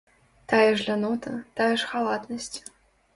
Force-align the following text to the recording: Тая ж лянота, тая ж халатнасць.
Тая 0.53 0.69
ж 0.77 0.87
лянота, 0.87 1.33
тая 1.59 1.67
ж 1.83 1.91
халатнасць. 1.91 2.59